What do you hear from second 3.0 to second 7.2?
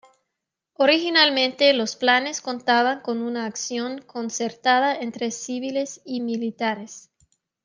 con una acción concertada entre civiles y militares.